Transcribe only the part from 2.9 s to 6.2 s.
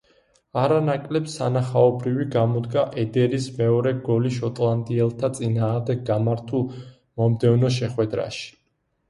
ედერის მეორე გოლი შოტლანდიელთა წინააღმდეგ